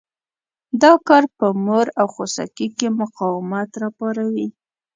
دا 0.81 0.91
کار 1.07 1.23
په 1.37 1.47
مور 1.65 1.87
او 1.99 2.07
خوسکي 2.13 2.67
کې 2.77 2.87
مقاومت 3.01 3.69
را 3.81 3.89
پاروي. 3.97 4.47